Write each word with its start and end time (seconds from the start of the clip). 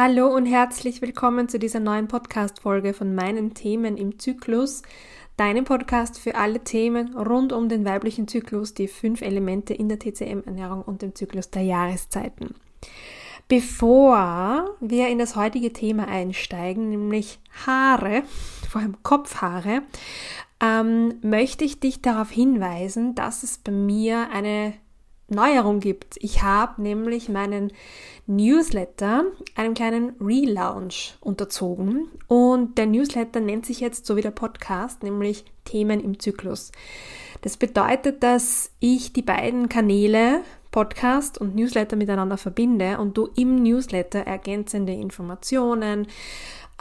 Hallo 0.00 0.28
und 0.28 0.46
herzlich 0.46 1.02
willkommen 1.02 1.48
zu 1.48 1.58
dieser 1.58 1.80
neuen 1.80 2.06
Podcast-Folge 2.06 2.94
von 2.94 3.16
meinen 3.16 3.54
Themen 3.54 3.96
im 3.96 4.20
Zyklus, 4.20 4.82
deinem 5.36 5.64
Podcast 5.64 6.20
für 6.20 6.36
alle 6.36 6.60
Themen 6.60 7.16
rund 7.16 7.52
um 7.52 7.68
den 7.68 7.84
weiblichen 7.84 8.28
Zyklus, 8.28 8.74
die 8.74 8.86
fünf 8.86 9.22
Elemente 9.22 9.74
in 9.74 9.88
der 9.88 9.98
TCM-Ernährung 9.98 10.82
und 10.82 11.02
dem 11.02 11.16
Zyklus 11.16 11.50
der 11.50 11.62
Jahreszeiten. 11.62 12.54
Bevor 13.48 14.76
wir 14.78 15.08
in 15.08 15.18
das 15.18 15.34
heutige 15.34 15.72
Thema 15.72 16.06
einsteigen, 16.06 16.90
nämlich 16.90 17.40
Haare, 17.66 18.22
vor 18.70 18.80
allem 18.80 19.02
Kopfhaare, 19.02 19.82
ähm, 20.60 21.14
möchte 21.22 21.64
ich 21.64 21.80
dich 21.80 22.02
darauf 22.02 22.30
hinweisen, 22.30 23.16
dass 23.16 23.42
es 23.42 23.58
bei 23.58 23.72
mir 23.72 24.30
eine 24.30 24.74
Neuerung 25.28 25.80
gibt. 25.80 26.16
Ich 26.20 26.42
habe 26.42 26.80
nämlich 26.82 27.28
meinen 27.28 27.72
Newsletter 28.26 29.24
einem 29.54 29.74
kleinen 29.74 30.14
Relaunch 30.20 31.16
unterzogen 31.20 32.08
und 32.26 32.78
der 32.78 32.86
Newsletter 32.86 33.40
nennt 33.40 33.66
sich 33.66 33.80
jetzt 33.80 34.06
so 34.06 34.16
wie 34.16 34.22
der 34.22 34.30
Podcast, 34.30 35.02
nämlich 35.02 35.44
Themen 35.64 36.00
im 36.00 36.18
Zyklus. 36.18 36.72
Das 37.42 37.56
bedeutet, 37.56 38.22
dass 38.22 38.70
ich 38.80 39.12
die 39.12 39.22
beiden 39.22 39.68
Kanäle 39.68 40.40
Podcast 40.70 41.38
und 41.38 41.54
Newsletter 41.54 41.96
miteinander 41.96 42.36
verbinde 42.36 42.98
und 42.98 43.16
du 43.16 43.28
im 43.36 43.62
Newsletter 43.62 44.20
ergänzende 44.20 44.92
Informationen, 44.92 46.06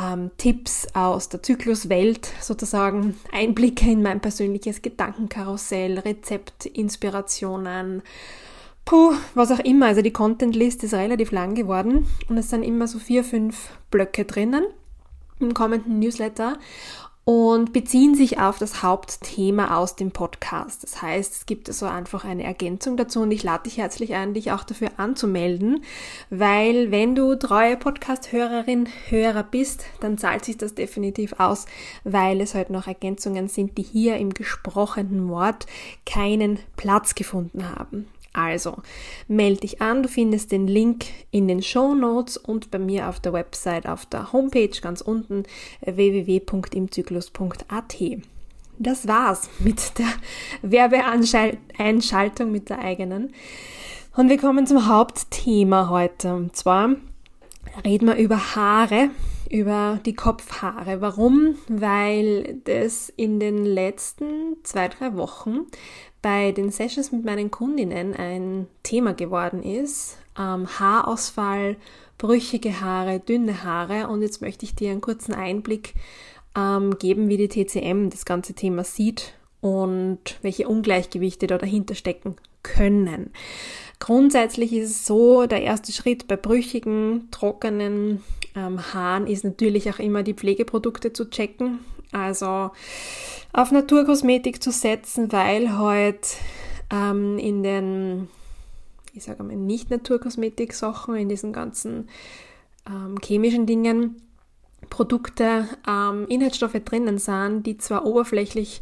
ähm, 0.02 0.32
Tipps 0.38 0.88
aus 0.94 1.30
der 1.30 1.44
Zykluswelt 1.44 2.32
sozusagen, 2.42 3.18
Einblicke 3.32 3.90
in 3.90 4.02
mein 4.02 4.20
persönliches 4.20 4.82
Gedankenkarussell, 4.82 6.00
Rezeptinspirationen, 6.00 8.02
puh, 8.86 9.14
was 9.34 9.52
auch 9.52 9.60
immer. 9.60 9.88
Also 9.88 10.02
die 10.02 10.14
Content-List 10.14 10.84
ist 10.84 10.94
relativ 10.94 11.32
lang 11.32 11.56
geworden 11.56 12.08
und 12.30 12.38
es 12.38 12.50
sind 12.50 12.64
immer 12.64 12.88
so 12.88 13.00
vier, 13.00 13.24
fünf 13.24 13.70
Blöcke 13.92 14.26
drinnen 14.26 14.66
im 15.40 15.54
kommenden 15.54 16.00
Newsletter 16.00 16.58
und 17.28 17.74
beziehen 17.74 18.16
sich 18.16 18.40
auf 18.40 18.58
das 18.58 18.84
Hauptthema 18.84 19.76
aus 19.76 19.98
dem 19.98 20.12
Podcast. 20.12 20.84
Das 20.84 21.02
heißt, 21.02 21.34
es 21.34 21.46
gibt 21.46 21.68
so 21.68 21.86
einfach 21.86 22.24
eine 22.24 22.46
Ergänzung 22.46 22.96
dazu 22.96 23.20
und 23.20 23.32
ich 23.32 23.44
lade 23.44 23.64
dich 23.64 23.78
herzlich 23.78 24.14
ein, 24.14 24.34
dich 24.34 24.54
auch 24.54 24.64
dafür 24.64 24.92
anzumelden, 24.96 25.84
weil 26.30 26.90
wenn 26.90 27.16
du 27.16 27.36
treue 27.36 27.76
Podcast-Hörerin, 27.76 28.88
Hörer 29.10 29.44
bist, 29.44 29.84
dann 30.00 30.18
zahlt 30.18 30.46
sich 30.46 30.58
das 30.58 30.74
definitiv 30.74 31.34
aus, 31.38 31.66
weil 32.06 32.40
es 32.40 32.56
halt 32.56 32.70
noch 32.70 32.88
Ergänzungen 32.88 33.50
sind, 33.50 33.78
die 33.78 33.84
hier 33.84 34.16
im 34.16 34.34
gesprochenen 34.34 35.28
Wort 35.28 35.66
keinen 36.06 36.60
Platz 36.78 37.14
gefunden 37.14 37.70
haben. 37.70 38.08
Also, 38.38 38.78
melde 39.28 39.60
dich 39.62 39.82
an, 39.82 40.04
du 40.04 40.10
findest 40.10 40.52
den 40.52 40.68
Link 40.68 41.06
in 41.32 41.48
den 41.48 41.64
Show 41.64 41.96
Notes 41.96 42.38
und 42.38 42.70
bei 42.70 42.78
mir 42.78 43.10
auf 43.10 43.20
der 43.20 43.34
Website 43.34 43.88
auf 43.88 44.06
der 44.06 44.32
Homepage 44.32 44.80
ganz 44.80 45.02
unten 45.02 45.42
www.imzyklus.at. 45.84 47.98
Das 48.78 49.08
war's 49.08 49.50
mit 49.58 49.98
der 49.98 50.06
Werbeeinschaltung 50.62 52.52
mit 52.52 52.70
der 52.70 52.78
eigenen. 52.78 53.34
Und 54.16 54.30
wir 54.30 54.38
kommen 54.38 54.68
zum 54.68 54.88
Hauptthema 54.88 55.90
heute. 55.90 56.36
Und 56.36 56.56
zwar 56.56 56.92
reden 57.84 58.06
wir 58.06 58.18
über 58.18 58.56
Haare, 58.56 59.10
über 59.50 60.00
die 60.06 60.14
Kopfhaare. 60.14 61.02
Warum? 61.02 61.56
Weil 61.68 62.60
das 62.64 63.10
in 63.16 63.40
den 63.40 63.66
letzten 63.66 64.58
zwei, 64.64 64.88
drei 64.88 65.16
Wochen 65.16 65.68
bei 66.22 66.52
den 66.52 66.72
Sessions 66.72 67.12
mit 67.12 67.26
meinen 67.26 67.52
Kundinnen 67.52 68.14
ein 68.14 68.68
Thema 68.84 69.14
geworden 69.14 69.64
ist. 69.64 70.18
Ähm, 70.38 70.68
Haarausfall, 70.80 71.78
brüchige 72.18 72.82
Haare, 72.82 73.20
dünne 73.20 73.64
Haare. 73.64 74.08
Und 74.08 74.22
jetzt 74.22 74.42
möchte 74.42 74.66
ich 74.66 74.76
dir 74.76 74.92
einen 74.92 75.02
kurzen 75.02 75.34
Einblick 75.34 75.94
ähm, 76.56 76.98
geben, 76.98 77.30
wie 77.30 77.38
die 77.38 77.48
TCM 77.48 78.10
das 78.10 78.26
ganze 78.26 78.54
Thema 78.54 78.84
sieht 78.84 79.34
und 79.62 80.20
welche 80.42 80.68
Ungleichgewichte 80.68 81.48
da 81.48 81.58
dahinter 81.58 81.96
stecken 81.96 82.36
können. 82.64 83.32
Grundsätzlich 84.00 84.74
ist 84.74 84.92
es 84.92 85.08
so, 85.08 85.48
der 85.48 85.64
erste 85.64 85.92
Schritt 85.92 86.28
bei 86.28 86.36
brüchigen, 86.36 87.30
trockenen 87.32 88.24
ähm, 88.58 88.94
Haaren 88.94 89.28
ist 89.28 89.44
natürlich 89.44 89.90
auch 89.90 90.00
immer 90.00 90.24
die 90.24 90.34
Pflegeprodukte 90.34 91.14
zu 91.14 91.30
checken. 91.30 91.80
Also 92.12 92.72
auf 93.54 93.72
Naturkosmetik 93.72 94.64
zu 94.64 94.72
setzen, 94.72 95.32
weil 95.32 95.78
heute 95.78 96.28
ähm, 96.92 97.38
in 97.38 97.64
den, 97.64 98.30
ich 99.14 99.24
sage 99.24 99.44
mal, 99.44 99.56
nicht 99.56 99.92
Naturkosmetik-Sachen, 99.92 101.16
in 101.16 101.30
diesen 101.30 101.54
ganzen 101.54 102.10
ähm, 102.88 103.18
chemischen 103.24 103.66
Dingen, 103.66 104.22
Produkte, 104.90 105.68
ähm, 105.88 106.26
Inhaltsstoffe 106.30 106.80
drinnen 106.86 107.18
sind, 107.18 107.64
die 107.64 107.78
zwar 107.78 108.06
oberflächlich 108.06 108.82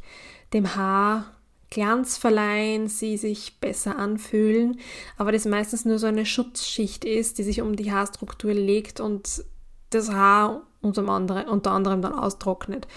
dem 0.54 0.76
Haar 0.76 1.26
Glanz 1.72 2.18
verleihen, 2.18 2.88
sie 2.88 3.18
sich 3.18 3.60
besser 3.60 3.98
anfühlen, 3.98 4.80
aber 5.18 5.32
das 5.32 5.46
meistens 5.46 5.84
nur 5.84 5.98
so 5.98 6.06
eine 6.06 6.26
Schutzschicht 6.26 7.04
ist, 7.04 7.38
die 7.38 7.44
sich 7.44 7.62
um 7.62 7.76
die 7.76 7.92
Haarstruktur 7.92 8.54
legt 8.54 9.00
und 9.00 9.44
das 9.96 10.12
Haar 10.12 10.62
unter 10.86 11.08
anderem, 11.10 11.48
unter 11.50 11.72
anderem 11.72 12.02
dann 12.02 12.14
austrocknet. 12.14 12.88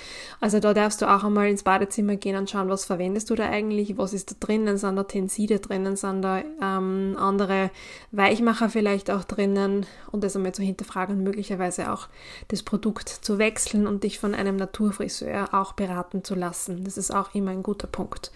Also 0.41 0.61
da 0.61 0.75
darfst 0.75 1.03
du 1.03 1.07
auch 1.07 1.25
einmal 1.25 1.49
ins 1.49 1.63
Badezimmer 1.63 2.17
gehen 2.17 2.37
und 2.37 2.51
schauen, 2.51 2.69
was 2.69 2.85
verwendest 2.85 3.31
du 3.31 3.35
da 3.35 3.49
eigentlich, 3.49 3.97
was 3.97 4.13
ist 4.13 4.31
da 4.31 4.37
drinnen, 4.39 4.77
sind 4.77 4.97
da 4.97 5.05
Tenside 5.05 5.59
drinnen, 5.59 5.97
sind 5.97 6.23
da 6.23 6.43
ähm, 6.63 7.17
andere 7.19 7.71
Weichmacher 8.13 8.69
vielleicht 8.69 9.11
auch 9.11 9.25
drinnen 9.25 9.87
und 10.13 10.23
das 10.23 10.37
einmal 10.37 10.53
zu 10.53 10.63
hinterfragen 10.63 11.23
möglicherweise 11.23 11.93
auch 11.93 12.09
das 12.49 12.63
Produkt 12.63 13.09
zu 13.09 13.39
wechseln 13.39 13.87
und 13.87 14.05
dich 14.05 14.19
von 14.19 14.35
einem 14.35 14.57
Naturfriseur 14.57 15.55
auch 15.55 15.73
beraten 15.73 16.23
zu 16.23 16.35
lassen. 16.35 16.85
Das 16.85 16.99
ist 16.99 17.11
auch 17.11 17.35
immer 17.35 17.51
ein 17.51 17.63
guter 17.63 17.87
Punkt. 17.87 18.31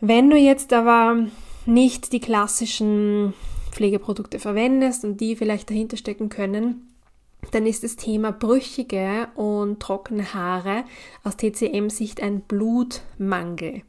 Wenn 0.00 0.28
du 0.28 0.36
jetzt 0.36 0.72
aber 0.72 1.16
nicht 1.66 2.12
die 2.12 2.20
klassischen 2.20 3.32
Pflegeprodukte 3.70 4.38
verwendest 4.38 5.04
und 5.04 5.20
die 5.20 5.34
vielleicht 5.34 5.70
dahinter 5.70 5.96
stecken 5.96 6.28
können, 6.28 6.93
dann 7.50 7.66
ist 7.66 7.84
das 7.84 7.96
Thema 7.96 8.32
brüchige 8.32 9.28
und 9.34 9.80
trockene 9.80 10.34
Haare 10.34 10.84
aus 11.22 11.36
TCM-Sicht 11.36 12.22
ein 12.22 12.40
Blutmangel. 12.40 13.82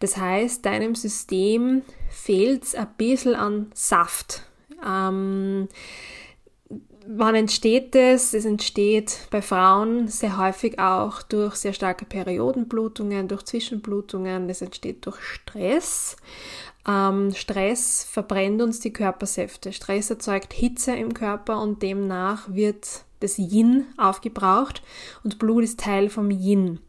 Das 0.00 0.16
heißt, 0.16 0.64
deinem 0.64 0.94
System 0.94 1.82
fehlt 2.10 2.64
es 2.64 2.74
ein 2.74 2.88
bisschen 2.96 3.34
an 3.34 3.70
Saft. 3.74 4.42
Ähm, 4.84 5.68
wann 7.06 7.34
entsteht 7.34 7.94
es? 7.94 8.34
Es 8.34 8.44
entsteht 8.44 9.28
bei 9.30 9.40
Frauen 9.40 10.08
sehr 10.08 10.36
häufig 10.38 10.78
auch 10.78 11.22
durch 11.22 11.56
sehr 11.56 11.72
starke 11.72 12.04
Periodenblutungen, 12.04 13.28
durch 13.28 13.44
Zwischenblutungen. 13.44 14.48
Es 14.50 14.62
entsteht 14.62 15.06
durch 15.06 15.20
Stress. 15.20 16.16
Ähm, 16.86 17.32
Stress 17.34 18.04
verbrennt 18.04 18.62
uns 18.62 18.80
die 18.80 18.92
Körpersäfte. 18.92 19.72
Stress 19.72 20.10
erzeugt 20.10 20.52
Hitze 20.52 20.94
im 20.94 21.14
Körper 21.14 21.60
und 21.60 21.82
demnach 21.82 22.48
wird 22.48 23.04
das 23.20 23.38
Yin 23.38 23.86
aufgebraucht 23.96 24.82
und 25.24 25.38
Blut 25.38 25.64
ist 25.64 25.80
Teil 25.80 26.10
vom 26.10 26.30
Yin. 26.30 26.80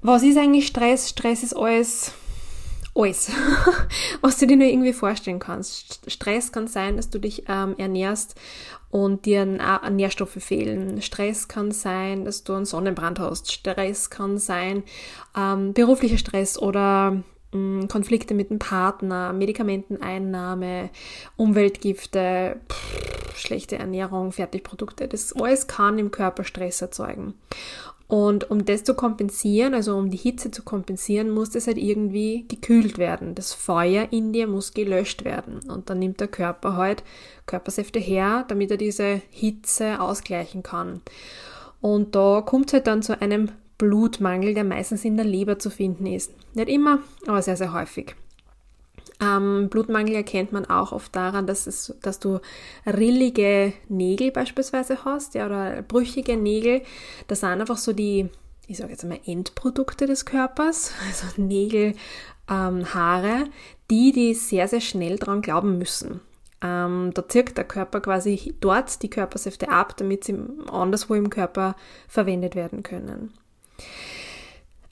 Was 0.00 0.22
ist 0.22 0.38
eigentlich 0.38 0.68
Stress? 0.68 1.10
Stress 1.10 1.42
ist 1.42 1.56
alles, 1.56 2.12
alles, 2.94 3.30
was 4.20 4.38
du 4.38 4.46
dir 4.46 4.56
nur 4.56 4.68
irgendwie 4.68 4.92
vorstellen 4.92 5.40
kannst. 5.40 6.10
Stress 6.10 6.52
kann 6.52 6.68
sein, 6.68 6.96
dass 6.96 7.10
du 7.10 7.18
dich 7.18 7.44
ähm, 7.48 7.74
ernährst 7.76 8.36
und 8.90 9.26
dir 9.26 9.44
Nährstoffe 9.44 10.38
fehlen. 10.38 11.02
Stress 11.02 11.48
kann 11.48 11.72
sein, 11.72 12.24
dass 12.24 12.44
du 12.44 12.54
einen 12.54 12.64
Sonnenbrand 12.64 13.18
hast. 13.18 13.52
Stress 13.52 14.08
kann 14.08 14.38
sein, 14.38 14.84
ähm, 15.36 15.74
beruflicher 15.74 16.16
Stress 16.16 16.58
oder 16.58 17.22
Konflikte 17.50 18.34
mit 18.34 18.50
dem 18.50 18.58
Partner, 18.58 19.32
Medikamenteneinnahme, 19.32 20.90
Umweltgifte, 21.36 22.60
pff, 22.70 23.36
schlechte 23.36 23.78
Ernährung, 23.78 24.32
Fertigprodukte. 24.32 25.08
Das 25.08 25.32
alles 25.34 25.66
kann 25.66 25.98
im 25.98 26.10
Körper 26.10 26.44
Stress 26.44 26.82
erzeugen. 26.82 27.34
Und 28.08 28.50
um 28.50 28.64
das 28.64 28.84
zu 28.84 28.94
kompensieren, 28.94 29.74
also 29.74 29.94
um 29.94 30.10
die 30.10 30.16
Hitze 30.16 30.50
zu 30.50 30.62
kompensieren, 30.62 31.30
muss 31.30 31.50
das 31.50 31.66
halt 31.66 31.76
irgendwie 31.76 32.46
gekühlt 32.48 32.96
werden. 32.96 33.34
Das 33.34 33.52
Feuer 33.52 34.08
in 34.10 34.32
dir 34.32 34.46
muss 34.46 34.72
gelöscht 34.72 35.24
werden. 35.24 35.60
Und 35.68 35.90
dann 35.90 35.98
nimmt 35.98 36.18
der 36.18 36.28
Körper 36.28 36.76
halt 36.76 37.02
Körpersäfte 37.44 37.98
her, 37.98 38.46
damit 38.48 38.70
er 38.70 38.78
diese 38.78 39.20
Hitze 39.30 40.00
ausgleichen 40.00 40.62
kann. 40.62 41.02
Und 41.82 42.14
da 42.14 42.40
kommt 42.40 42.68
es 42.68 42.72
halt 42.72 42.86
dann 42.86 43.02
zu 43.02 43.20
einem 43.20 43.50
Blutmangel, 43.78 44.54
der 44.54 44.64
meistens 44.64 45.04
in 45.04 45.16
der 45.16 45.24
Leber 45.24 45.58
zu 45.58 45.70
finden 45.70 46.06
ist. 46.06 46.32
Nicht 46.54 46.68
immer, 46.68 46.98
aber 47.26 47.40
sehr, 47.42 47.56
sehr 47.56 47.72
häufig. 47.72 48.14
Ähm, 49.20 49.68
Blutmangel 49.68 50.14
erkennt 50.14 50.52
man 50.52 50.66
auch 50.66 50.92
oft 50.92 51.14
daran, 51.14 51.46
dass, 51.46 51.66
es, 51.66 51.94
dass 52.02 52.18
du 52.20 52.40
rillige 52.86 53.72
Nägel 53.88 54.30
beispielsweise 54.30 55.04
hast, 55.04 55.34
ja, 55.34 55.46
oder 55.46 55.82
brüchige 55.82 56.36
Nägel. 56.36 56.82
Das 57.26 57.40
sind 57.40 57.48
einfach 57.48 57.78
so 57.78 57.92
die, 57.92 58.28
ich 58.66 58.76
sage 58.76 58.92
jetzt 58.92 59.02
einmal, 59.02 59.20
Endprodukte 59.26 60.06
des 60.06 60.24
Körpers, 60.24 60.92
also 61.06 61.40
Nägel, 61.40 61.94
ähm, 62.48 62.94
Haare, 62.94 63.44
die, 63.90 64.12
die 64.12 64.34
sehr, 64.34 64.68
sehr 64.68 64.80
schnell 64.80 65.18
dran 65.18 65.42
glauben 65.42 65.78
müssen. 65.78 66.20
Ähm, 66.60 67.12
da 67.14 67.28
zirkt 67.28 67.56
der 67.56 67.64
Körper 67.64 68.00
quasi 68.00 68.54
dort 68.60 69.02
die 69.02 69.10
Körpersäfte 69.10 69.68
ab, 69.68 69.96
damit 69.96 70.24
sie 70.24 70.36
anderswo 70.70 71.14
im 71.14 71.30
Körper 71.30 71.76
verwendet 72.08 72.56
werden 72.56 72.82
können. 72.82 73.32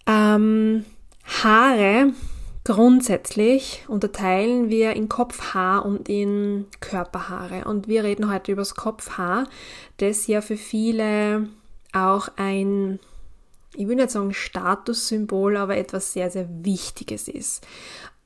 Ähm, 0.07 0.85
Haare 1.25 2.13
grundsätzlich 2.67 3.85
unterteilen 3.87 4.71
wir 4.71 4.95
in 4.95 5.09
Kopfhaar 5.09 5.87
und 5.87 6.09
in 6.09 6.67
Körperhaare. 6.81 7.65
Und 7.65 7.87
wir 7.87 8.03
reden 8.03 8.31
heute 8.33 8.53
über 8.53 8.63
das 8.63 8.75
Kopfhaar, 8.75 9.49
das 9.99 10.27
ja 10.27 10.41
für 10.41 10.57
viele 10.57 11.49
auch 11.93 12.29
ein, 12.37 12.99
ich 13.75 13.87
will 13.87 13.97
nicht 13.97 14.11
sagen 14.11 14.35
Statussymbol, 14.35 15.57
aber 15.57 15.77
etwas 15.77 16.13
sehr, 16.13 16.31
sehr 16.31 16.49
Wichtiges 16.65 17.29
ist. 17.29 17.65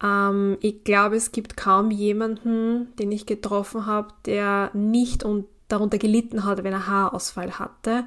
Ähm, 0.03 0.56
ich 0.61 0.85
glaube, 0.85 1.17
es 1.17 1.33
gibt 1.33 1.59
kaum 1.59 1.91
jemanden, 1.91 2.95
den 2.97 3.13
ich 3.13 3.27
getroffen 3.27 3.85
habe, 3.85 4.09
der 4.25 4.71
nicht 4.73 5.23
und 5.23 5.47
darunter 5.72 5.99
gelitten 5.99 6.44
hat, 6.44 6.62
wenn 6.64 6.72
er 6.72 6.87
Haarausfall 6.87 7.58
hatte. 7.58 8.05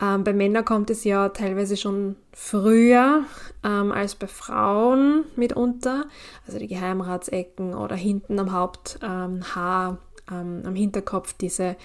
Ähm, 0.00 0.24
bei 0.24 0.32
Männern 0.32 0.64
kommt 0.64 0.90
es 0.90 1.04
ja 1.04 1.28
teilweise 1.30 1.76
schon 1.76 2.16
früher 2.32 3.24
ähm, 3.64 3.92
als 3.92 4.14
bei 4.14 4.26
Frauen 4.26 5.24
mitunter. 5.36 6.06
Also 6.46 6.58
die 6.58 6.68
Geheimratsecken 6.68 7.74
oder 7.74 7.96
hinten 7.96 8.38
am 8.38 8.52
Haupthaar, 8.52 9.98
ähm, 10.30 10.62
am 10.64 10.74
Hinterkopf 10.74 11.32
diese, 11.32 11.76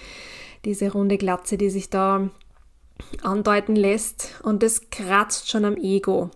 diese 0.64 0.92
runde 0.92 1.18
Glatze, 1.18 1.56
die 1.56 1.70
sich 1.70 1.90
da 1.90 2.28
andeuten 3.22 3.74
lässt. 3.74 4.40
Und 4.42 4.62
das 4.62 4.90
kratzt 4.90 5.50
schon 5.50 5.64
am 5.64 5.76
Ego. 5.76 6.30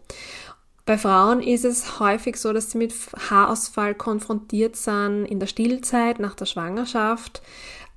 Bei 0.84 0.96
Frauen 0.96 1.42
ist 1.42 1.66
es 1.66 2.00
häufig 2.00 2.36
so, 2.38 2.54
dass 2.54 2.70
sie 2.70 2.78
mit 2.78 2.94
Haarausfall 3.28 3.94
konfrontiert 3.94 4.74
sind 4.74 5.26
in 5.26 5.38
der 5.38 5.46
Stillzeit, 5.46 6.18
nach 6.18 6.34
der 6.34 6.46
Schwangerschaft 6.46 7.42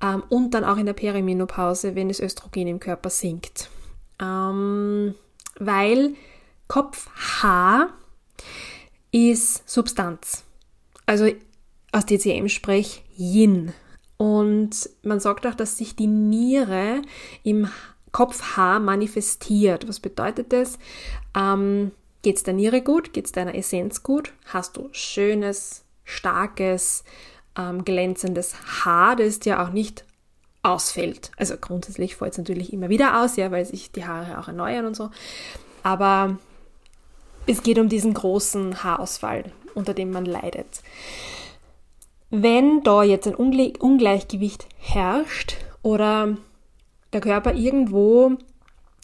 ähm, 0.02 0.24
und 0.30 0.54
dann 0.54 0.64
auch 0.64 0.78
in 0.78 0.86
der 0.86 0.94
Perimenopause, 0.94 1.96
wenn 1.96 2.08
das 2.08 2.20
Östrogen 2.20 2.68
im 2.68 2.80
Körper 2.80 3.10
sinkt. 3.10 3.70
Ähm, 4.22 5.16
weil 5.60 6.16
Kopfhaar 6.68 7.90
ist 9.12 9.70
Substanz. 9.70 10.44
Also 11.06 11.28
aus 11.92 12.06
DCM 12.06 12.48
sprech 12.48 13.04
Yin. 13.18 13.74
Und 14.18 14.90
man 15.04 15.20
sagt 15.20 15.46
auch, 15.48 15.56
dass 15.56 15.78
sich 15.78 15.96
die 15.96 16.08
Niere 16.08 17.02
im 17.44 17.68
Kopfhaar 18.12 18.80
manifestiert. 18.80 19.88
Was 19.88 20.00
bedeutet 20.00 20.54
das? 20.54 20.78
Ähm, 21.36 21.92
Geht 22.22 22.38
es 22.38 22.44
der 22.44 22.54
Niere 22.54 22.82
gut? 22.82 23.14
Geht 23.14 23.26
es 23.26 23.32
deiner 23.32 23.56
Essenz 23.56 24.04
gut? 24.04 24.34
Hast 24.46 24.78
du 24.78 24.90
schönes, 24.92 25.84
starkes, 26.04 27.04
ähm, 27.58 27.86
glänzendes 27.86 28.56
Haar, 28.84 29.16
das 29.16 29.40
dir 29.40 29.62
auch 29.62 29.70
nicht 29.70 30.06
ausfällt? 30.64 31.32
Also 31.38 31.56
grundsätzlich 31.60 32.16
fällt 32.16 32.34
es 32.34 32.38
natürlich 32.38 32.74
immer 32.74 32.90
wieder 32.90 33.22
aus, 33.22 33.36
ja, 33.36 33.52
weil 33.52 33.66
sich 33.66 33.92
die 33.92 34.06
Haare 34.06 34.40
auch 34.40 34.48
erneuern 34.48 34.86
und 34.86 34.96
so. 34.96 35.10
Aber 35.84 36.38
es 37.48 37.64
geht 37.64 37.80
um 37.80 37.90
diesen 37.90 38.14
großen 38.14 38.84
Haarausfall, 38.84 39.52
unter 39.74 39.94
dem 39.94 40.12
man 40.12 40.26
leidet. 40.26 40.82
Wenn 42.30 42.84
da 42.84 43.04
jetzt 43.04 43.28
ein 43.28 43.36
Ungleichgewicht 43.36 44.68
herrscht 44.78 45.58
oder 45.82 46.38
der 47.12 47.22
Körper 47.22 47.56
irgendwo 47.56 48.38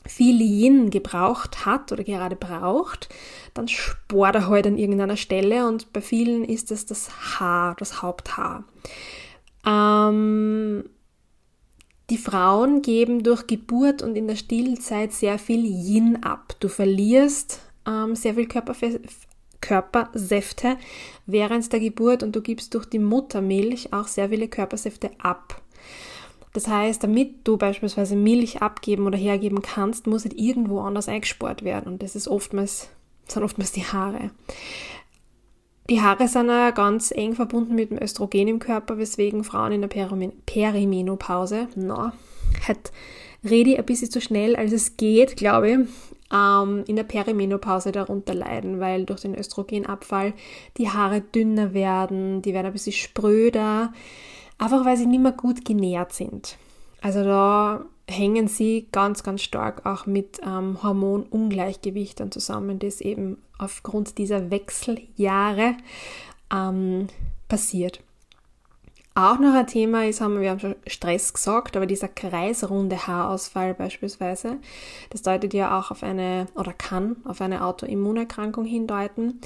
viel 0.08 0.42
Yin 0.42 0.90
gebraucht 0.90 1.66
hat 1.66 1.92
oder 1.92 2.04
gerade 2.04 2.36
braucht, 2.36 3.10
dann 3.54 3.68
sport 3.68 4.36
er 4.36 4.48
halt 4.48 4.68
an 4.68 4.78
irgendeiner 4.78 5.18
Stelle 5.18 5.68
und 5.68 5.94
bei 5.94 6.02
vielen 6.02 6.44
ist 6.44 6.72
es 6.72 6.86
das 6.86 7.40
Haar, 7.40 7.76
das 7.78 8.02
Haupthaar. 8.02 8.64
Ähm, 9.66 10.86
die 12.10 12.18
Frauen 12.18 12.82
geben 12.82 13.24
durch 13.24 13.48
Geburt 13.48 14.02
und 14.02 14.16
in 14.16 14.28
der 14.28 14.38
Stillzeit 14.38 15.12
sehr 15.12 15.38
viel 15.38 15.66
Yin 15.66 16.24
ab. 16.24 16.56
Du 16.60 16.70
verlierst 16.70 17.60
ähm, 17.86 18.16
sehr 18.16 18.36
viel 18.36 18.48
Körpersäfte 19.60 20.78
während 21.26 21.74
der 21.74 21.82
Geburt 21.82 22.24
und 22.24 22.36
du 22.36 22.42
gibst 22.42 22.74
durch 22.74 22.86
die 22.86 23.00
Muttermilch 23.00 23.92
auch 23.92 24.08
sehr 24.08 24.30
viele 24.30 24.48
Körpersäfte 24.48 25.12
ab. 25.20 25.62
Das 26.58 26.68
heißt, 26.68 27.04
damit 27.04 27.48
du 27.48 27.56
beispielsweise 27.56 28.16
Milch 28.16 28.64
abgeben 28.64 29.06
oder 29.06 29.16
hergeben 29.16 29.62
kannst, 29.62 30.08
muss 30.08 30.26
es 30.26 30.34
irgendwo 30.34 30.80
anders 30.80 31.08
eingespart 31.08 31.64
werden. 31.64 31.94
Und 31.94 32.02
das 32.02 32.16
ist 32.16 32.28
oftmals, 32.28 32.90
sind 33.28 33.44
oftmals 33.44 33.74
die 33.74 33.86
Haare. 33.86 34.32
Die 35.88 36.02
Haare 36.02 36.28
sind 36.28 36.48
ja 36.48 36.72
ganz 36.72 37.12
eng 37.12 37.36
verbunden 37.36 37.76
mit 37.76 37.92
dem 37.92 38.02
Östrogen 38.02 38.48
im 38.48 38.58
Körper, 38.58 38.98
weswegen 38.98 39.44
Frauen 39.44 39.72
in 39.72 39.82
der 39.82 39.88
Perimenopause, 39.88 41.68
no, 41.76 42.12
halt 42.68 42.92
rede 43.48 43.74
ich 43.74 43.78
ein 43.78 43.86
bisschen 43.86 44.10
zu 44.10 44.20
schnell, 44.20 44.56
als 44.56 44.72
es 44.72 44.98
geht, 44.98 45.38
glaube 45.38 45.70
ich, 45.70 45.78
ähm, 46.34 46.86
in 46.88 46.96
der 46.96 47.04
Perimenopause 47.04 47.92
darunter 47.92 48.34
leiden, 48.34 48.80
weil 48.80 49.06
durch 49.06 49.22
den 49.22 49.38
Östrogenabfall 49.38 50.34
die 50.80 50.90
Haare 50.90 51.22
dünner 51.22 51.76
werden, 51.76 52.42
die 52.42 52.56
werden 52.56 52.66
ein 52.66 52.74
bisschen 52.74 52.94
spröder, 52.94 53.94
einfach 54.58 54.86
weil 54.86 54.98
sie 54.98 55.06
nicht 55.06 55.22
mehr 55.22 55.32
gut 55.32 55.66
genährt 55.66 56.14
sind. 56.14 56.58
Also 57.02 57.24
da 57.24 57.86
hängen 58.10 58.48
sie 58.48 58.88
ganz, 58.92 59.24
ganz 59.24 59.42
stark 59.42 59.86
auch 59.86 60.06
mit 60.06 60.40
ähm, 60.46 60.82
Hormonungleichgewichtern 60.82 62.32
zusammen, 62.32 62.80
das 62.80 63.02
eben 63.02 63.42
aufgrund 63.58 64.18
dieser 64.18 64.50
Wechseljahre 64.50 65.76
ähm, 66.54 67.08
passiert. 67.48 68.02
Auch 69.18 69.40
noch 69.40 69.56
ein 69.56 69.66
Thema 69.66 70.06
ist, 70.06 70.22
haben 70.22 70.40
wir, 70.40 70.52
haben 70.52 70.60
schon 70.60 70.76
Stress 70.86 71.34
gesagt, 71.34 71.76
aber 71.76 71.88
dieser 71.88 72.08
kreisrunde 72.08 73.08
Haarausfall 73.08 73.74
beispielsweise, 73.74 74.58
das 75.10 75.24
deutet 75.24 75.56
ja 75.56 75.80
auch 75.80 75.90
auf 75.90 76.04
eine 76.04 76.46
oder 76.54 76.72
kann 76.72 77.16
auf 77.24 77.42
eine 77.42 77.66
Autoimmunerkrankung 77.66 78.66
hindeuten. 78.66 79.42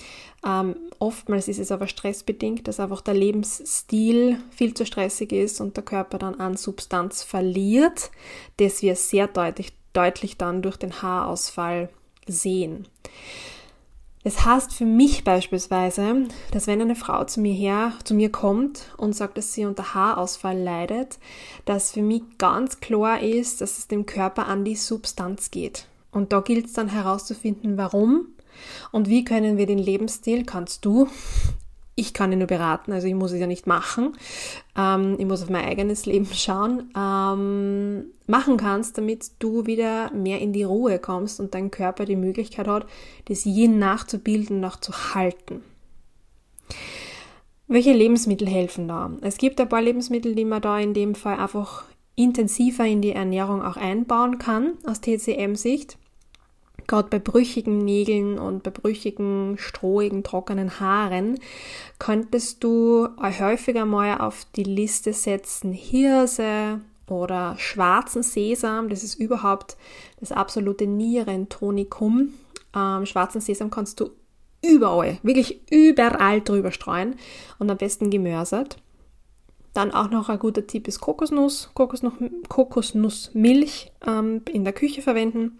Ähm, 0.46 0.76
oftmals 1.00 1.48
ist 1.48 1.58
es 1.60 1.72
aber 1.72 1.88
stressbedingt, 1.88 2.68
dass 2.68 2.82
einfach 2.82 3.00
der 3.00 3.14
Lebensstil 3.14 4.40
viel 4.50 4.74
zu 4.74 4.86
stressig 4.86 5.32
ist 5.32 5.62
und 5.62 5.78
der 5.78 5.86
Körper 5.86 6.18
dann 6.18 6.36
an 6.42 6.58
Substanz 6.58 7.24
verliert, 7.24 8.12
das 8.58 8.82
wir 8.82 8.98
sehr 8.98 9.28
deutlich, 9.28 9.72
deutlich 9.94 10.36
dann 10.36 10.62
durch 10.62 10.76
den 10.76 11.02
Haarausfall 11.02 11.88
sehen. 12.28 12.90
Das 14.24 14.46
heißt 14.46 14.74
für 14.74 14.86
mich 14.86 15.24
beispielsweise, 15.24 16.28
dass 16.52 16.68
wenn 16.68 16.82
eine 16.82 16.96
Frau 16.96 17.24
zu 17.24 17.42
mir 17.42 17.54
her, 17.54 17.94
zu 18.04 18.14
mir 18.14 18.32
kommt 18.32 18.94
und 18.98 19.16
sagt, 19.16 19.38
dass 19.38 19.54
sie 19.54 19.66
unter 19.66 19.96
Haarausfall 19.96 20.58
leidet, 20.58 21.18
dass 21.66 21.92
für 21.92 22.04
mich 22.04 22.22
ganz 22.38 22.80
klar 22.80 23.22
ist, 23.22 23.62
dass 23.62 23.80
es 23.80 23.88
dem 23.88 24.06
Körper 24.06 24.48
an 24.48 24.64
die 24.64 24.76
Substanz 24.76 25.50
geht. 25.50 25.88
Und 26.12 26.34
da 26.34 26.42
gilt 26.42 26.68
es 26.68 26.74
dann 26.74 26.90
herauszufinden, 26.90 27.78
warum 27.78 28.28
und 28.92 29.10
wie 29.10 29.24
können 29.24 29.58
wir 29.58 29.66
den 29.66 29.80
Lebensstil, 29.80 30.46
kannst 30.46 30.86
du, 30.86 31.08
ich 31.96 32.14
kann 32.14 32.32
ihn 32.32 32.40
nur 32.40 32.48
beraten, 32.48 32.94
also 32.94 33.08
ich 33.08 33.14
muss 33.14 33.32
es 33.32 33.40
ja 33.40 33.48
nicht 33.48 33.68
machen. 33.68 34.14
Ähm, 34.78 35.16
ich 35.20 35.26
muss 35.26 35.44
auf 35.44 35.50
mein 35.50 35.66
eigenes 35.66 36.06
Leben 36.06 36.26
schauen. 36.26 36.90
Ähm, 36.98 38.06
machen 38.28 38.58
kannst, 38.58 38.98
damit 38.98 39.32
du 39.40 39.66
wieder 39.66 40.12
mehr 40.14 40.40
in 40.40 40.54
die 40.54 40.64
Ruhe 40.64 41.00
kommst 41.00 41.40
und 41.40 41.54
dein 41.54 41.70
Körper 41.70 42.06
die 42.06 42.16
Möglichkeit 42.16 42.68
hat, 42.68 42.86
das 43.26 43.46
Yin 43.46 43.78
nachzubilden, 43.78 44.60
nachzuhalten. 44.60 45.64
Welche 47.68 47.94
Lebensmittel 47.94 48.48
helfen 48.48 48.88
da? 48.88 49.12
Es 49.22 49.38
gibt 49.38 49.60
ein 49.62 49.70
paar 49.70 49.82
Lebensmittel, 49.82 50.36
die 50.36 50.46
man 50.46 50.62
da 50.62 50.80
in 50.80 50.94
dem 50.94 51.16
Fall 51.16 51.38
einfach 51.38 51.86
intensiver 52.16 52.86
in 52.86 53.02
die 53.02 53.14
Ernährung 53.14 53.62
auch 53.62 53.78
einbauen 53.78 54.40
kann, 54.40 54.74
aus 54.86 55.02
TCM-Sicht. 55.02 55.98
Gerade 56.92 57.08
bei 57.08 57.20
brüchigen 57.20 57.78
Nägeln 57.78 58.38
und 58.38 58.64
bei 58.64 58.70
brüchigen, 58.70 59.56
strohigen, 59.58 60.26
trockenen 60.26 60.82
Haaren 60.82 61.40
könntest 62.00 62.66
du 62.66 63.08
häufiger 63.18 63.86
mal 63.86 64.18
auf 64.18 64.46
die 64.58 64.66
Liste 64.66 65.14
setzen 65.14 65.72
Hirse 65.72 66.82
oder 67.08 67.56
schwarzen 67.58 68.24
Sesam. 68.24 68.90
Das 68.90 69.06
ist 69.06 69.16
überhaupt 69.16 69.78
das 70.20 70.34
absolute 70.34 70.86
Nierentonikum. 70.86 72.34
Ähm, 72.76 73.06
schwarzen 73.06 73.40
Sesam 73.40 73.72
kannst 73.72 74.02
du 74.02 74.10
überall, 74.62 75.18
wirklich 75.24 75.62
überall 75.72 76.42
drüber 76.42 76.74
streuen 76.74 77.16
und 77.58 77.72
am 77.72 77.78
besten 77.78 78.10
gemörsert. 78.10 78.76
Dann 79.74 79.92
auch 79.92 80.10
noch 80.10 80.28
ein 80.28 80.40
guter 80.40 80.68
Tipp 80.68 80.90
ist 80.90 81.00
Kokosnuss, 81.00 81.70
Kokosnuss 81.74 82.16
Kokosnussmilch 82.50 83.94
ähm, 84.06 84.42
in 84.52 84.66
der 84.66 84.74
Küche 84.74 85.02
verwenden 85.02 85.58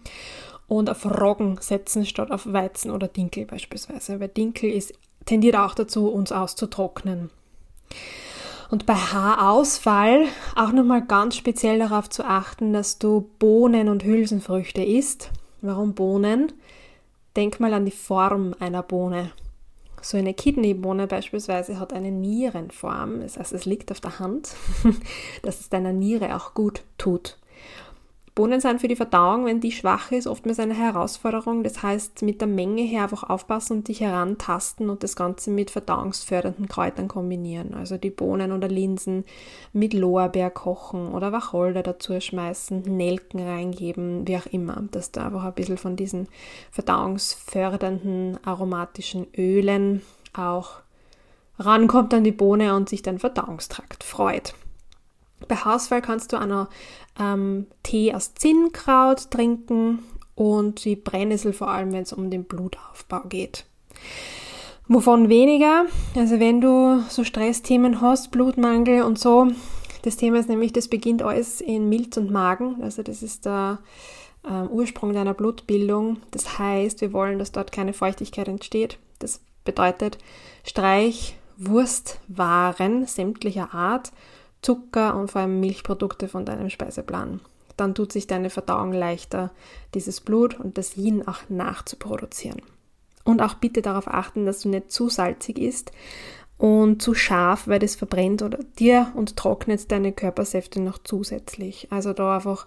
und 0.78 0.88
auf 0.88 1.04
Roggen 1.04 1.58
setzen 1.60 2.06
statt 2.06 2.30
auf 2.30 2.50
Weizen 2.50 2.90
oder 2.90 3.06
Dinkel 3.06 3.44
beispielsweise, 3.44 4.20
weil 4.20 4.28
Dinkel 4.28 4.70
ist, 4.70 4.94
tendiert 5.26 5.54
auch 5.56 5.74
dazu, 5.74 6.08
uns 6.08 6.32
auszutrocknen. 6.32 7.28
Und 8.70 8.86
bei 8.86 8.94
Haarausfall 8.94 10.24
auch 10.56 10.72
nochmal 10.72 11.04
ganz 11.04 11.36
speziell 11.36 11.78
darauf 11.78 12.08
zu 12.08 12.24
achten, 12.24 12.72
dass 12.72 12.98
du 12.98 13.28
Bohnen 13.38 13.90
und 13.90 14.02
Hülsenfrüchte 14.02 14.82
isst. 14.82 15.30
Warum 15.60 15.92
Bohnen? 15.92 16.52
Denk 17.36 17.60
mal 17.60 17.74
an 17.74 17.84
die 17.84 17.90
Form 17.90 18.54
einer 18.58 18.82
Bohne. 18.82 19.30
So 20.00 20.16
eine 20.16 20.32
Kidneybohne 20.32 21.06
beispielsweise 21.06 21.78
hat 21.78 21.92
eine 21.92 22.10
Nierenform, 22.10 23.20
das 23.20 23.38
heißt, 23.38 23.52
es 23.52 23.66
liegt 23.66 23.92
auf 23.92 24.00
der 24.00 24.18
Hand, 24.18 24.54
dass 25.42 25.60
es 25.60 25.68
deiner 25.68 25.92
Niere 25.92 26.34
auch 26.34 26.54
gut 26.54 26.82
tut. 26.96 27.36
Bohnen 28.34 28.60
sind 28.60 28.80
für 28.80 28.88
die 28.88 28.96
Verdauung, 28.96 29.44
wenn 29.44 29.60
die 29.60 29.72
schwach 29.72 30.10
ist, 30.10 30.26
oftmals 30.26 30.58
eine 30.58 30.72
Herausforderung. 30.72 31.62
Das 31.62 31.82
heißt, 31.82 32.22
mit 32.22 32.40
der 32.40 32.48
Menge 32.48 32.80
her 32.80 33.02
einfach 33.02 33.28
aufpassen 33.28 33.78
und 33.78 33.88
dich 33.88 34.00
herantasten 34.00 34.88
und 34.88 35.02
das 35.02 35.16
Ganze 35.16 35.50
mit 35.50 35.70
verdauungsfördernden 35.70 36.66
Kräutern 36.66 37.08
kombinieren. 37.08 37.74
Also 37.74 37.98
die 37.98 38.08
Bohnen 38.08 38.52
oder 38.52 38.68
Linsen 38.68 39.24
mit 39.74 39.92
Lorbeer 39.92 40.48
kochen 40.48 41.12
oder 41.12 41.30
Wacholder 41.30 41.82
dazu 41.82 42.18
schmeißen, 42.18 42.80
Nelken 42.82 43.40
reingeben, 43.40 44.26
wie 44.26 44.38
auch 44.38 44.46
immer, 44.46 44.82
dass 44.90 45.12
da 45.12 45.26
einfach 45.26 45.44
ein 45.44 45.52
bisschen 45.52 45.76
von 45.76 45.96
diesen 45.96 46.26
verdauungsfördernden 46.70 48.38
aromatischen 48.46 49.26
Ölen 49.36 50.00
auch 50.32 50.80
rankommt 51.58 52.14
an 52.14 52.24
die 52.24 52.32
Bohne 52.32 52.74
und 52.74 52.88
sich 52.88 53.02
dein 53.02 53.18
Verdauungstrakt 53.18 54.02
freut. 54.02 54.54
Bei 55.48 55.56
Hausfall 55.56 56.02
kannst 56.02 56.32
du 56.32 56.38
noch 56.46 56.68
ähm, 57.18 57.66
Tee 57.82 58.14
aus 58.14 58.34
Zinnkraut 58.34 59.30
trinken 59.30 60.00
und 60.34 60.84
die 60.84 60.96
Brennnessel 60.96 61.52
vor 61.52 61.68
allem, 61.68 61.92
wenn 61.92 62.02
es 62.02 62.12
um 62.12 62.30
den 62.30 62.44
Blutaufbau 62.44 63.22
geht. 63.28 63.64
Wovon 64.88 65.28
weniger? 65.28 65.86
Also 66.16 66.40
wenn 66.40 66.60
du 66.60 67.02
so 67.08 67.24
Stressthemen 67.24 68.00
hast, 68.00 68.30
Blutmangel 68.30 69.02
und 69.02 69.18
so, 69.18 69.48
das 70.02 70.16
Thema 70.16 70.38
ist 70.38 70.48
nämlich, 70.48 70.72
das 70.72 70.88
beginnt 70.88 71.22
alles 71.22 71.60
in 71.60 71.88
Milz 71.88 72.16
und 72.16 72.30
Magen. 72.30 72.82
Also 72.82 73.02
das 73.02 73.22
ist 73.22 73.46
der 73.46 73.78
ähm, 74.48 74.68
Ursprung 74.68 75.12
deiner 75.12 75.34
Blutbildung. 75.34 76.18
Das 76.32 76.58
heißt, 76.58 77.00
wir 77.00 77.12
wollen, 77.12 77.38
dass 77.38 77.52
dort 77.52 77.70
keine 77.70 77.92
Feuchtigkeit 77.92 78.48
entsteht. 78.48 78.98
Das 79.20 79.40
bedeutet, 79.64 80.18
streich 80.64 81.36
Wurstwaren 81.56 83.06
sämtlicher 83.06 83.72
Art 83.72 84.12
Zucker 84.62 85.16
und 85.16 85.30
vor 85.30 85.42
allem 85.42 85.60
Milchprodukte 85.60 86.28
von 86.28 86.44
deinem 86.44 86.70
Speiseplan. 86.70 87.40
Dann 87.76 87.94
tut 87.94 88.12
sich 88.12 88.26
deine 88.26 88.50
Verdauung 88.50 88.92
leichter, 88.92 89.50
dieses 89.94 90.20
Blut 90.20 90.58
und 90.58 90.78
das 90.78 90.96
Yin 90.96 91.26
auch 91.26 91.40
nachzuproduzieren. 91.48 92.62
Und 93.24 93.40
auch 93.40 93.54
bitte 93.54 93.82
darauf 93.82 94.08
achten, 94.08 94.46
dass 94.46 94.60
du 94.60 94.68
nicht 94.68 94.90
zu 94.90 95.08
salzig 95.08 95.58
isst 95.58 95.92
und 96.58 97.02
zu 97.02 97.14
scharf, 97.14 97.66
weil 97.66 97.78
das 97.78 97.96
verbrennt 97.96 98.42
oder 98.42 98.58
dir 98.78 99.12
und 99.14 99.36
trocknet 99.36 99.90
deine 99.90 100.12
Körpersäfte 100.12 100.80
noch 100.80 100.98
zusätzlich. 101.02 101.88
Also 101.90 102.12
da 102.12 102.36
einfach 102.36 102.66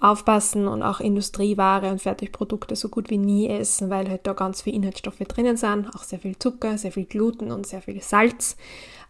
aufpassen 0.00 0.66
und 0.66 0.82
auch 0.82 1.00
Industrieware 1.00 1.90
und 1.90 2.02
Fertigprodukte 2.02 2.74
so 2.74 2.88
gut 2.88 3.08
wie 3.08 3.18
nie 3.18 3.48
essen, 3.48 3.88
weil 3.88 4.08
halt 4.08 4.26
da 4.26 4.32
ganz 4.32 4.62
viele 4.62 4.76
Inhaltsstoffe 4.76 5.18
drinnen 5.20 5.56
sind, 5.56 5.88
auch 5.94 6.02
sehr 6.02 6.18
viel 6.18 6.38
Zucker, 6.38 6.76
sehr 6.76 6.92
viel 6.92 7.04
Gluten 7.04 7.52
und 7.52 7.66
sehr 7.66 7.80
viel 7.82 8.02
Salz, 8.02 8.56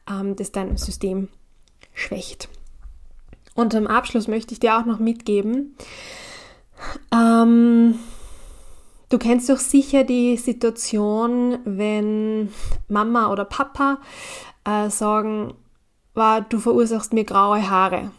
ähm, 0.08 0.36
das 0.36 0.52
deinem 0.52 0.76
System 0.76 1.28
schwächt. 1.94 2.48
Und 3.54 3.72
zum 3.72 3.86
Abschluss 3.86 4.28
möchte 4.28 4.54
ich 4.54 4.60
dir 4.60 4.78
auch 4.78 4.86
noch 4.86 4.98
mitgeben, 4.98 5.76
ähm, 7.12 7.98
du 9.08 9.18
kennst 9.18 9.48
doch 9.48 9.58
sicher 9.58 10.04
die 10.04 10.36
Situation, 10.36 11.58
wenn 11.64 12.50
Mama 12.88 13.30
oder 13.30 13.44
Papa 13.44 13.98
äh, 14.64 14.90
sagen, 14.90 15.54
war, 16.14 16.42
du 16.42 16.58
verursachst 16.58 17.12
mir 17.12 17.24
graue 17.24 17.70
Haare, 17.70 18.10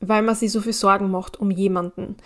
weil 0.00 0.22
man 0.22 0.34
sich 0.34 0.52
so 0.52 0.60
viel 0.60 0.72
Sorgen 0.72 1.10
macht 1.10 1.38
um 1.38 1.50
jemanden 1.50 2.16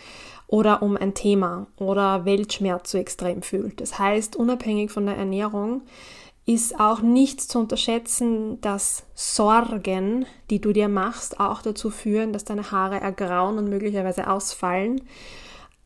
oder 0.46 0.82
um 0.82 0.96
ein 0.96 1.14
Thema 1.14 1.66
oder 1.78 2.24
Weltschmerz 2.24 2.90
so 2.90 2.98
extrem 2.98 3.42
fühlt. 3.42 3.80
Das 3.80 3.98
heißt, 3.98 4.36
unabhängig 4.36 4.90
von 4.90 5.06
der 5.06 5.16
Ernährung 5.16 5.82
ist 6.46 6.78
auch 6.78 7.00
nicht 7.00 7.40
zu 7.40 7.58
unterschätzen, 7.58 8.60
dass 8.60 9.04
Sorgen, 9.14 10.26
die 10.50 10.60
du 10.60 10.72
dir 10.72 10.88
machst, 10.88 11.40
auch 11.40 11.62
dazu 11.62 11.90
führen, 11.90 12.32
dass 12.32 12.44
deine 12.44 12.70
Haare 12.70 13.00
ergrauen 13.00 13.56
und 13.56 13.70
möglicherweise 13.70 14.28
ausfallen. 14.28 15.00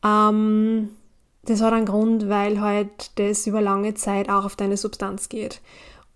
Ähm, 0.03 0.89
das 1.43 1.61
hat 1.61 1.73
einen 1.73 1.85
Grund, 1.85 2.27
weil 2.27 2.59
halt 2.59 3.17
das 3.17 3.47
über 3.47 3.61
lange 3.61 3.93
Zeit 3.93 4.29
auch 4.29 4.43
auf 4.43 4.57
deine 4.57 4.75
Substanz 4.75 5.29
geht 5.29 5.61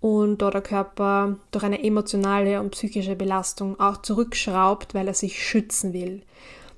und 0.02 0.42
da 0.42 0.52
der 0.52 0.62
Körper 0.62 1.38
durch 1.52 1.64
eine 1.64 1.82
emotionale 1.82 2.60
und 2.60 2.72
psychische 2.72 3.16
Belastung 3.16 3.80
auch 3.80 4.02
zurückschraubt, 4.02 4.94
weil 4.94 5.08
er 5.08 5.14
sich 5.14 5.42
schützen 5.42 5.94
will. 5.94 6.24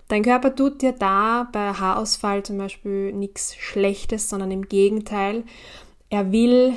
Dein 0.08 0.22
Körper 0.22 0.56
tut 0.56 0.84
dir 0.84 0.92
da 0.92 1.50
bei 1.52 1.74
Haarausfall 1.74 2.44
zum 2.44 2.60
Beispiel 2.60 3.12
nichts 3.14 3.56
Schlechtes, 3.56 4.30
sondern 4.30 4.52
im 4.52 4.70
Gegenteil. 4.70 5.44
Er 6.12 6.32
will 6.32 6.74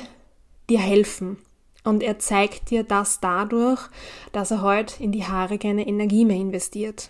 dir 0.69 0.79
helfen. 0.79 1.37
Und 1.83 2.03
er 2.03 2.19
zeigt 2.19 2.69
dir 2.71 2.83
das 2.83 3.19
dadurch, 3.19 3.79
dass 4.31 4.51
er 4.51 4.61
heute 4.61 5.01
in 5.01 5.11
die 5.11 5.25
Haare 5.25 5.57
keine 5.57 5.87
Energie 5.87 6.25
mehr 6.25 6.37
investiert. 6.37 7.09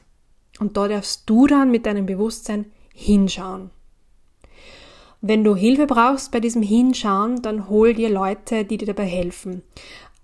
Und 0.59 0.77
da 0.77 0.87
darfst 0.87 1.23
du 1.29 1.47
dann 1.47 1.71
mit 1.71 1.85
deinem 1.85 2.05
Bewusstsein 2.05 2.65
hinschauen. 2.93 3.71
Wenn 5.21 5.43
du 5.43 5.55
Hilfe 5.55 5.85
brauchst 5.85 6.31
bei 6.31 6.39
diesem 6.39 6.61
Hinschauen, 6.61 7.41
dann 7.41 7.67
hol 7.67 7.93
dir 7.93 8.09
Leute, 8.09 8.63
die 8.63 8.77
dir 8.77 8.85
dabei 8.85 9.05
helfen. 9.05 9.63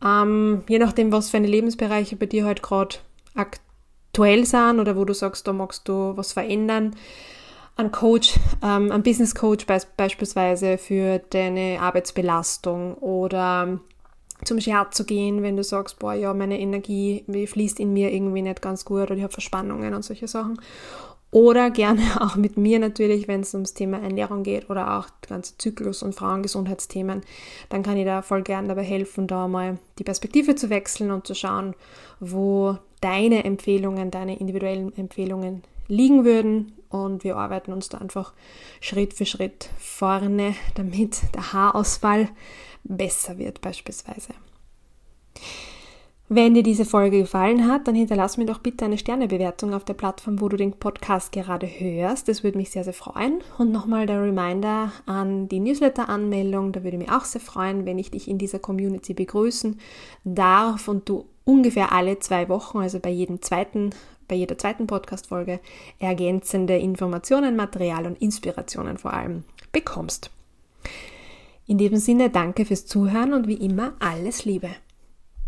Ähm, 0.04 0.64
je 0.70 0.80
nachdem, 0.80 1.12
was 1.12 1.30
für 1.30 1.38
eine 1.38 1.48
Lebensbereiche 1.48 2.16
bei 2.16 2.28
dir 2.28 2.46
heute 2.46 2.62
gerade 2.62 2.98
aktuell 3.34 4.46
sind 4.46 4.80
oder 4.80 4.96
wo 4.96 5.04
du 5.04 5.14
sagst, 5.14 5.48
da 5.48 5.54
magst 5.54 5.88
du 5.88 6.16
was 6.16 6.34
verändern, 6.34 6.96
ein 7.76 7.92
Coach, 7.92 8.40
ähm, 8.64 8.92
ein 8.92 9.04
Business 9.04 9.36
Coach 9.36 9.66
be 9.66 9.78
beispielsweise 9.98 10.78
für 10.78 11.20
deine 11.30 11.80
Arbeitsbelastung 11.82 12.96
oder 12.96 13.80
zum 14.44 14.60
Scherz 14.60 14.96
zu 14.96 15.06
gehen, 15.06 15.44
wenn 15.44 15.58
du 15.58 15.64
sagst, 15.64 16.00
boah, 16.00 16.14
ja, 16.14 16.34
meine 16.34 16.60
Energie 16.60 17.24
fließt 17.28 17.80
in 17.80 17.94
mir 17.94 18.14
irgendwie 18.14 18.42
nicht 18.42 18.62
ganz 18.62 18.86
gut 18.86 19.04
oder 19.04 19.16
ich 19.16 19.24
habe 19.24 19.34
Verspannungen 19.34 19.94
und 19.94 20.04
solche 20.04 20.28
Sachen. 20.28 20.60
Oder 21.32 21.70
gerne 21.70 22.02
auch 22.22 22.36
mit 22.36 22.56
mir 22.58 22.80
natürlich, 22.80 23.28
wenn 23.28 23.42
es 23.42 23.54
ums 23.54 23.74
Thema 23.74 24.00
Ernährung 24.00 24.44
geht 24.44 24.70
oder 24.70 24.98
auch 24.98 25.08
ganze 25.28 25.58
Zyklus- 25.58 26.04
und 26.04 26.16
Frauengesundheitsthemen, 26.16 27.22
dann 27.70 27.84
kann 27.84 27.98
ich 27.98 28.06
da 28.06 28.22
voll 28.22 28.44
gern 28.44 28.70
dabei 28.70 28.84
helfen, 28.84 29.28
da 29.28 29.48
mal 29.48 29.80
die 30.00 30.04
Perspektive 30.04 30.56
zu 30.56 30.70
wechseln 30.70 31.12
und 31.12 31.28
zu 31.28 31.36
schauen, 31.36 31.76
wo 32.22 32.78
deine 33.02 33.44
Empfehlungen, 33.44 34.12
deine 34.12 34.40
individuellen 34.40 34.96
Empfehlungen 34.98 35.64
liegen 35.88 36.24
würden 36.24 36.72
und 37.04 37.24
wir 37.24 37.36
arbeiten 37.38 37.74
uns 37.74 37.90
da 37.90 37.98
einfach 38.00 38.34
Schritt 38.82 39.14
für 39.14 39.26
Schritt 39.26 39.70
vorne, 39.78 40.56
damit 40.76 41.22
der 41.34 41.54
Haarausfall 41.54 42.30
besser 42.84 43.38
wird 43.38 43.62
beispielsweise. 43.62 44.34
Wenn 46.28 46.56
dir 46.56 46.64
diese 46.64 46.86
Folge 46.86 47.20
gefallen 47.20 47.68
hat, 47.68 47.88
dann 47.88 47.94
hinterlass 47.94 48.38
mir 48.38 48.48
doch 48.48 48.58
bitte 48.58 48.86
eine 48.86 48.98
Sternebewertung 48.98 49.76
auf 49.76 49.86
der 49.86 49.94
Plattform, 49.94 50.42
wo 50.42 50.50
du 50.50 50.58
den 50.58 50.74
Podcast 50.74 51.32
gerade 51.32 51.68
hörst. 51.68 52.28
Das 52.28 52.44
würde 52.44 52.58
mich 52.58 52.72
sehr, 52.72 52.84
sehr 52.84 52.94
freuen. 52.94 53.44
Und 53.60 53.72
nochmal 53.72 54.08
der 54.08 54.24
Reminder 54.24 54.92
an 55.06 55.48
die 55.50 55.60
Newsletter-Anmeldung. 55.60 56.72
Da 56.72 56.84
würde 56.84 56.98
mich 56.98 57.12
auch 57.12 57.26
sehr 57.26 57.42
freuen, 57.42 57.86
wenn 57.86 58.00
ich 58.00 58.10
dich 58.10 58.28
in 58.28 58.40
dieser 58.40 58.58
Community 58.58 59.14
begrüßen 59.14 59.80
darf 60.24 60.88
und 60.88 61.08
du 61.08 61.26
ungefähr 61.44 61.92
alle 61.92 62.18
zwei 62.18 62.50
Wochen, 62.50 62.80
also 62.80 63.00
bei 63.00 63.12
jedem 63.12 63.44
zweiten 63.44 63.92
bei 64.28 64.36
jeder 64.36 64.58
zweiten 64.58 64.88
Podcast-Folge 64.88 65.60
ergänzende 66.00 66.78
Informationen, 66.78 67.56
Material 67.56 68.06
und 68.06 68.22
Inspirationen 68.22 68.98
vor 68.98 69.14
allem 69.14 69.44
bekommst. 69.72 70.32
In 71.68 71.78
diesem 71.78 71.98
Sinne 71.98 72.30
danke 72.30 72.66
fürs 72.66 72.86
Zuhören 72.86 73.34
und 73.34 73.48
wie 73.48 73.56
immer 73.56 73.94
alles 74.00 74.46
Liebe. 74.46 74.70